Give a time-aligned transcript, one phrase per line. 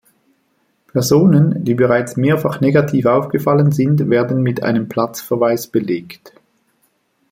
[0.87, 6.33] Personen, die bereits mehrfach negativ aufgefallen sind, werden mit einem Platzverweis belegt.